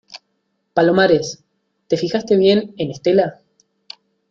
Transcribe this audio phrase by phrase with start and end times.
[0.73, 1.43] palomares,¿
[1.87, 3.43] te fijaste bien en Estela?